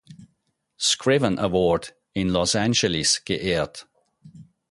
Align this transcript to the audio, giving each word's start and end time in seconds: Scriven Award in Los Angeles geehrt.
Scriven 0.77 1.37
Award 1.37 1.91
in 2.15 2.29
Los 2.33 2.55
Angeles 2.55 3.23
geehrt. 3.23 3.85